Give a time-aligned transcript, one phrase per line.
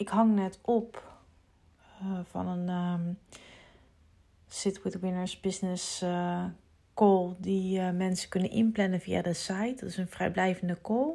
[0.00, 1.12] Ik hang net op
[2.02, 3.18] uh, van een um,
[4.48, 6.44] Sit with Winners business uh,
[6.94, 9.74] call die uh, mensen kunnen inplannen via de site.
[9.76, 11.14] Dat is een vrijblijvende call.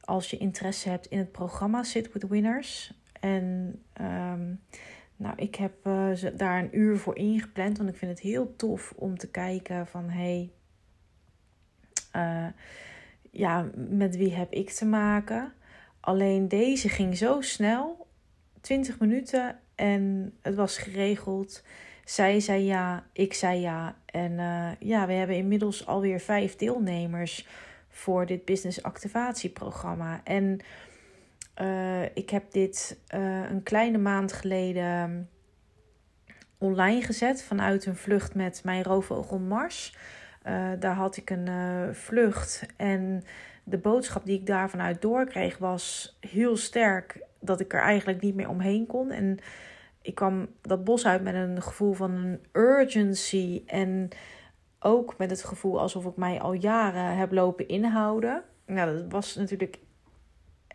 [0.00, 2.94] Als je interesse hebt in het programma Sit with Winners.
[3.20, 4.60] En um,
[5.16, 5.74] nou, ik heb
[6.36, 10.08] daar een uur voor ingepland, want ik vind het heel tof om te kijken van
[10.08, 10.50] hey,
[13.30, 15.52] ja, met wie heb ik te maken?
[16.06, 18.06] Alleen deze ging zo snel,
[18.60, 21.62] 20 minuten en het was geregeld.
[22.04, 23.96] Zij zei ja, ik zei ja.
[24.04, 27.46] En uh, ja, we hebben inmiddels alweer vijf deelnemers
[27.88, 30.20] voor dit business activatieprogramma.
[30.24, 30.60] En
[31.60, 35.28] uh, ik heb dit uh, een kleine maand geleden
[36.58, 39.96] online gezet vanuit een vlucht met mijn roofvogel Mars.
[40.78, 43.24] daar had ik een vlucht en
[43.68, 48.34] de boodschap die ik daarvan uit doorkreeg was heel sterk dat ik er eigenlijk niet
[48.34, 49.10] meer omheen kon.
[49.10, 49.38] En
[50.02, 53.62] ik kwam dat bos uit met een gevoel van een urgency.
[53.66, 54.08] En
[54.80, 58.42] ook met het gevoel alsof ik mij al jaren heb lopen inhouden.
[58.66, 59.78] Nou, dat was natuurlijk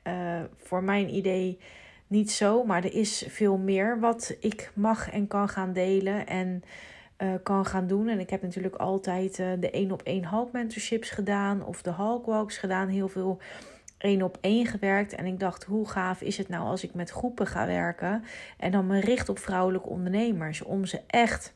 [0.08, 1.60] uh, voor mijn idee
[2.08, 2.64] niet zo.
[2.64, 6.28] Maar er is veel meer wat ik mag en kan gaan delen.
[6.28, 6.64] En
[7.22, 8.08] uh, kan gaan doen.
[8.08, 11.94] En ik heb natuurlijk altijd uh, de één op één Hulk mentorships gedaan of de
[11.94, 12.88] Hulk walks gedaan.
[12.88, 13.40] Heel veel
[13.98, 15.16] één op één gewerkt.
[15.16, 18.24] En ik dacht, hoe gaaf is het nou als ik met groepen ga werken
[18.58, 21.54] en dan me richt op vrouwelijke ondernemers om ze echt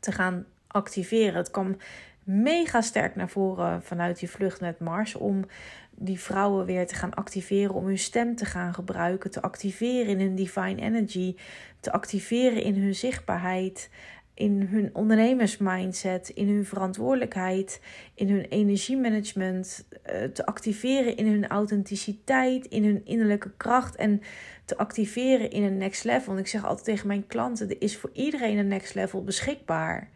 [0.00, 1.34] te gaan activeren.
[1.34, 1.76] Het kwam
[2.24, 5.44] mega sterk naar voren vanuit die vlucht met Mars om
[5.90, 10.20] die vrouwen weer te gaan activeren, om hun stem te gaan gebruiken, te activeren in
[10.20, 11.36] hun divine energy,
[11.80, 13.90] te activeren in hun zichtbaarheid,
[14.34, 17.80] in hun ondernemersmindset, in hun verantwoordelijkheid,
[18.14, 24.20] in hun energiemanagement, uh, te activeren in hun authenticiteit, in hun innerlijke kracht en
[24.64, 26.26] te activeren in een next level.
[26.26, 30.10] Want ik zeg altijd tegen mijn klanten: er is voor iedereen een next level beschikbaar.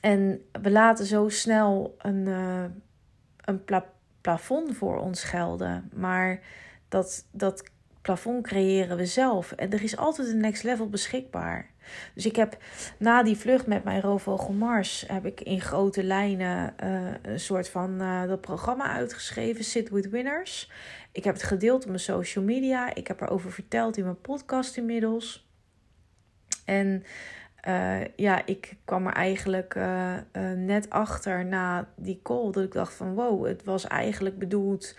[0.00, 2.64] En we laten zo snel een, uh,
[3.44, 3.90] een pla
[4.20, 6.40] plafond voor ons gelden, maar
[6.88, 7.71] dat, dat
[8.02, 9.52] plafond creëren we zelf.
[9.52, 11.70] En er is altijd een next level beschikbaar.
[12.14, 12.56] Dus ik heb
[12.98, 15.04] na die vlucht met mijn roofvogel Mars...
[15.06, 19.64] heb ik in grote lijnen uh, een soort van uh, dat programma uitgeschreven.
[19.64, 20.70] Sit with Winners.
[21.12, 22.94] Ik heb het gedeeld op mijn social media.
[22.94, 25.48] Ik heb erover verteld in mijn podcast inmiddels.
[26.64, 27.04] En...
[27.68, 29.78] Uh, ja, ik kwam er eigenlijk
[30.56, 34.96] net achter na die call dat ik dacht van wow, het was eigenlijk bedoeld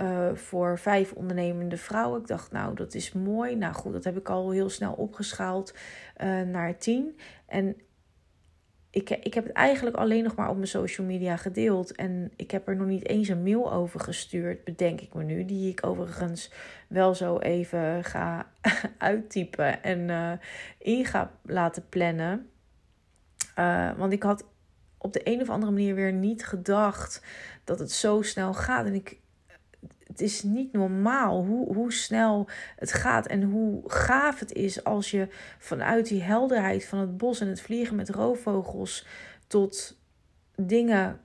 [0.00, 2.20] uh, voor vijf ondernemende vrouwen.
[2.20, 3.56] Ik dacht, nou, dat is mooi.
[3.56, 5.74] Nou goed, dat heb ik al heel snel opgeschaald
[6.22, 7.18] uh, naar tien.
[7.46, 7.76] En
[8.90, 11.92] ik, ik heb het eigenlijk alleen nog maar op mijn social media gedeeld.
[11.92, 15.44] En ik heb er nog niet eens een mail over gestuurd, bedenk ik me nu.
[15.44, 16.52] Die ik overigens
[16.88, 18.46] wel zo even ga
[18.98, 20.32] uittypen en uh,
[20.78, 22.50] in ga laten plannen.
[23.96, 24.44] want ik had
[24.98, 27.22] op de een of andere manier weer niet gedacht
[27.64, 28.86] dat het zo snel gaat.
[28.86, 29.20] En ik,
[30.12, 35.10] het is niet normaal hoe, hoe snel het gaat en hoe gaaf het is als
[35.10, 35.28] je
[35.58, 39.06] vanuit die helderheid van het bos en het vliegen met roofvogels
[39.46, 40.00] tot
[40.56, 41.20] dingen.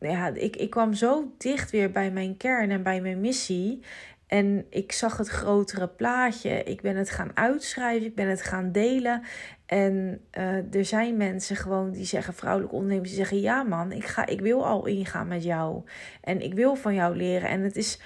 [0.00, 3.82] Ja, ik, ik kwam zo dicht weer bij mijn kern en bij mijn missie.
[4.26, 6.62] En ik zag het grotere plaatje.
[6.62, 9.22] Ik ben het gaan uitschrijven, ik ben het gaan delen.
[9.68, 14.04] En uh, er zijn mensen gewoon die zeggen, vrouwelijke ondernemers, die zeggen: Ja, man, ik,
[14.04, 15.82] ga, ik wil al ingaan met jou.
[16.20, 17.48] En ik wil van jou leren.
[17.48, 18.00] En het is,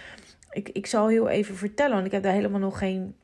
[0.50, 3.14] ik, ik zal heel even vertellen, want ik heb daar helemaal nog geen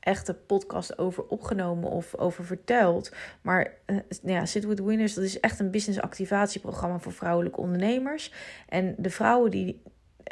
[0.00, 3.12] echte podcast over opgenomen of over verteld.
[3.40, 8.32] Maar uh, ja, Sit with Winners, dat is echt een business activatieprogramma voor vrouwelijke ondernemers.
[8.68, 9.82] En de vrouwen die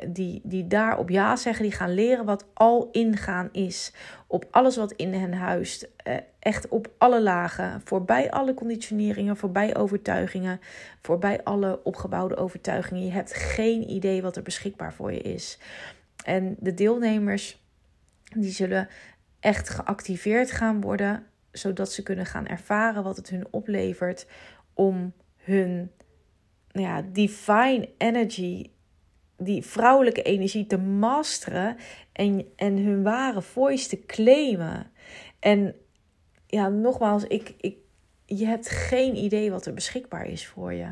[0.09, 3.93] die, die daar op ja zeggen, die gaan leren wat al ingaan is.
[4.27, 5.89] Op alles wat in hen huist.
[5.97, 7.81] Eh, echt op alle lagen.
[7.85, 10.61] Voorbij alle conditioneringen, voorbij overtuigingen.
[11.03, 13.05] Voorbij alle opgebouwde overtuigingen.
[13.05, 15.59] Je hebt geen idee wat er beschikbaar voor je is.
[16.25, 17.63] En de deelnemers,
[18.37, 18.89] die zullen
[19.41, 21.27] echt geactiveerd gaan worden.
[21.53, 24.27] Zodat ze kunnen gaan ervaren wat het hun oplevert
[24.75, 25.91] om hun
[26.73, 28.71] nou ja, divine energy,
[29.45, 31.77] die vrouwelijke energie te masteren
[32.13, 34.91] en, en hun ware voice te claimen.
[35.39, 35.75] En
[36.47, 37.77] ja, nogmaals, ik, ik,
[38.27, 40.87] je hebt geen idee wat er beschikbaar is voor je.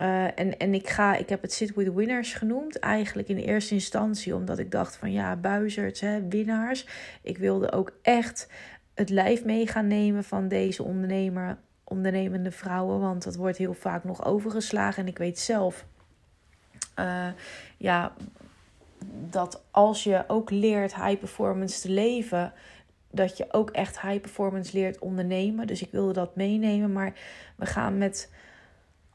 [0.00, 2.78] Uh, en, en ik ga, ik heb het Sit with Winners genoemd.
[2.78, 6.86] Eigenlijk in eerste instantie omdat ik dacht van ja, buizerds, hè, winnaars.
[7.22, 8.48] Ik wilde ook echt
[8.94, 13.00] het lijf mee gaan nemen van deze ondernemer ondernemende vrouwen.
[13.00, 15.02] Want dat wordt heel vaak nog overgeslagen.
[15.02, 15.86] En ik weet zelf,
[16.98, 17.28] uh,
[17.76, 18.12] ja,
[19.30, 22.52] dat als je ook leert high performance te leven,
[23.10, 25.66] dat je ook echt high performance leert ondernemen.
[25.66, 26.92] Dus ik wilde dat meenemen.
[26.92, 27.12] Maar
[27.56, 28.32] we gaan met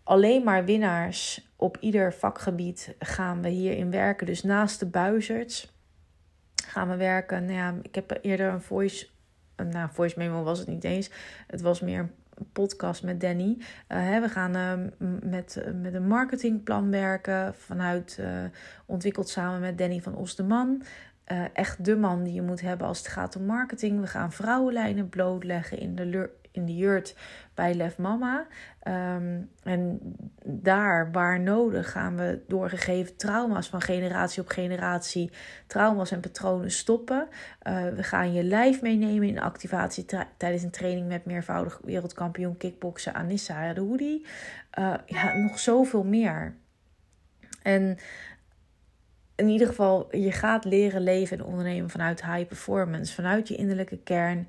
[0.03, 4.25] alleen maar winnaars op ieder vakgebied gaan we hierin werken.
[4.25, 5.73] Dus naast de buizerds
[6.67, 7.45] gaan we werken.
[7.45, 9.07] Nou ja, ik heb eerder een voice,
[9.55, 11.09] nou voice memo was het niet eens.
[11.47, 12.09] Het was meer
[12.51, 13.57] podcast met Danny.
[13.89, 14.73] Uh, we gaan uh,
[15.23, 17.53] met, met een marketingplan werken.
[17.55, 18.27] Vanuit uh,
[18.85, 20.83] ontwikkeld samen met Danny van Osdeman.
[21.53, 23.99] echt de man die je moet hebben als het gaat om marketing.
[23.99, 26.05] We gaan vrouwenlijnen blootleggen in de
[26.51, 27.15] in de jurt
[27.53, 28.47] bij Lef Mama.
[28.87, 29.99] Um, en
[30.43, 35.31] daar, waar nodig, gaan we doorgegeven trauma's van generatie op generatie,
[35.67, 37.27] trauma's en patronen stoppen.
[37.67, 40.05] Uh, we gaan je lijf meenemen in activatie
[40.37, 44.25] tijdens een training met meervoudig wereldkampioen kickboksen Anissa de Hoodie.
[44.79, 46.55] Uh, ja, nog zoveel meer.
[47.61, 47.97] En
[49.35, 53.97] in ieder geval, je gaat leren leven en ondernemen vanuit high performance, vanuit je innerlijke
[53.97, 54.47] kern.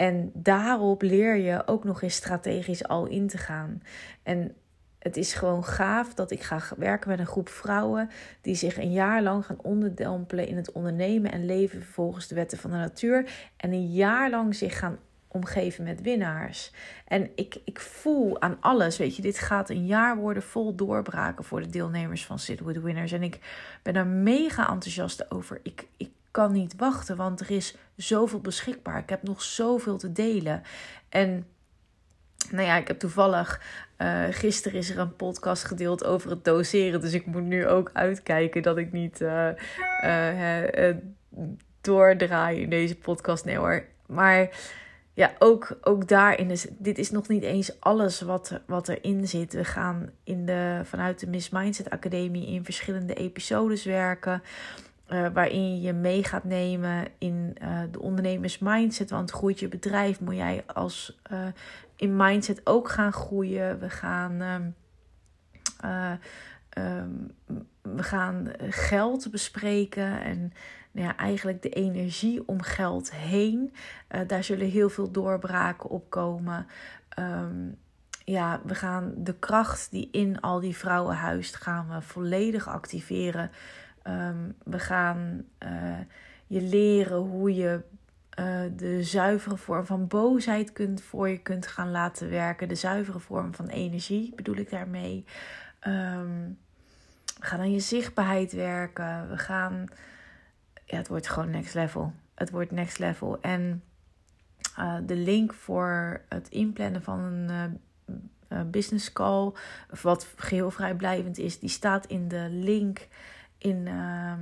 [0.00, 3.82] En daarop leer je ook nog eens strategisch al in te gaan.
[4.22, 4.54] En
[4.98, 8.10] het is gewoon gaaf dat ik ga werken met een groep vrouwen
[8.40, 12.58] die zich een jaar lang gaan onderdompelen in het ondernemen en leven volgens de wetten
[12.58, 13.30] van de natuur.
[13.56, 14.98] En een jaar lang zich gaan
[15.28, 16.72] omgeven met winnaars.
[17.04, 21.44] En ik, ik voel aan alles, weet je, dit gaat een jaar worden vol doorbraken
[21.44, 23.12] voor de deelnemers van Sit With Winners.
[23.12, 23.38] En ik
[23.82, 25.60] ben daar mega enthousiast over.
[25.62, 28.98] Ik, ik kan niet wachten, want er is zoveel beschikbaar.
[28.98, 30.62] Ik heb nog zoveel te delen.
[31.08, 31.46] En
[32.50, 33.60] nou ja, ik heb toevallig.
[33.98, 37.00] Uh, gisteren is er een podcast gedeeld over het doseren.
[37.00, 39.48] Dus ik moet nu ook uitkijken dat ik niet uh,
[40.04, 40.96] uh,
[41.80, 43.44] doordraai in deze podcast.
[43.44, 43.84] Nee hoor.
[44.06, 44.48] Maar
[45.14, 46.66] ja, ook, ook daarin is.
[46.78, 49.52] Dit is nog niet eens alles wat, wat erin zit.
[49.52, 54.42] We gaan in de, vanuit de Miss Mindset Academie in verschillende episodes werken.
[55.12, 59.10] Uh, waarin je mee gaat nemen in uh, de ondernemersmindset.
[59.10, 61.46] Want groeit je bedrijf, moet jij als uh,
[61.96, 63.78] in mindset ook gaan groeien.
[63.78, 64.74] We gaan, um,
[66.78, 67.30] um,
[67.82, 70.52] we gaan geld bespreken en
[70.90, 73.72] nou ja, eigenlijk de energie om geld heen.
[74.26, 76.66] daar zullen heel veel doorbraken op komen.
[77.18, 77.78] Um,
[78.24, 83.50] ja, we gaan de kracht die in al die vrouwen huist, gaan we volledig activeren.
[84.06, 85.98] Um, we gaan uh,
[86.46, 87.80] je leren hoe je
[88.38, 92.68] uh, de zuivere vorm van boosheid kunt, voor je kunt gaan laten werken.
[92.68, 95.24] De zuivere vorm van energie bedoel ik daarmee.
[95.86, 96.58] Um,
[97.38, 99.28] we gaan aan je zichtbaarheid werken.
[99.30, 99.86] We gaan.
[100.84, 102.12] Ja, het wordt gewoon next level.
[102.34, 103.40] Het wordt next level.
[103.40, 103.82] En
[104.78, 107.20] uh, de link voor het inplannen van
[108.48, 109.52] een business call,
[110.02, 113.08] wat geheel vrijblijvend is, die staat in de link
[113.60, 114.32] in, uh,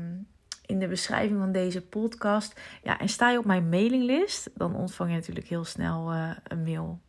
[0.67, 2.61] in de beschrijving van deze podcast.
[2.83, 6.63] Ja, en sta je op mijn mailinglist, dan ontvang je natuurlijk heel snel uh, een
[6.63, 7.01] mail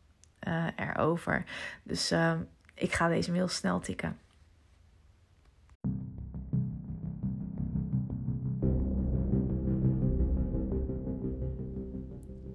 [0.48, 1.44] uh, erover.
[1.84, 2.34] Dus uh,
[2.74, 4.18] ik ga deze mail snel tikken.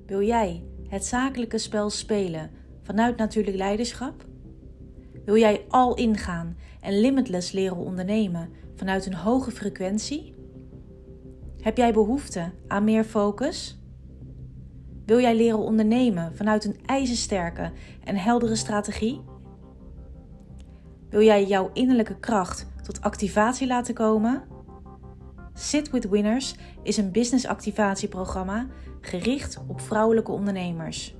[0.07, 2.51] Wil jij het zakelijke spel spelen
[2.83, 4.25] vanuit natuurlijk leiderschap?
[5.25, 10.35] Wil jij al ingaan en limitless leren ondernemen vanuit een hoge frequentie?
[11.61, 13.79] Heb jij behoefte aan meer focus?
[15.07, 17.73] Wil jij leren ondernemen vanuit een ijzersterke
[18.05, 19.21] en heldere strategie?
[21.09, 24.43] Wil jij jouw innerlijke kracht tot activatie laten komen?
[25.55, 28.67] Sit with Winners is een business activatieprogramma
[29.01, 31.15] gericht op vrouwelijke ondernemers.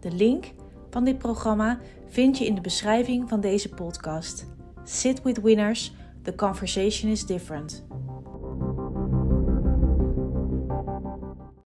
[0.00, 0.52] De link
[0.92, 4.46] van dit programma vind je in de beschrijving van deze podcast.
[4.84, 7.84] Sit with Winners The conversation is different.